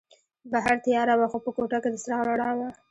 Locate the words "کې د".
1.83-1.95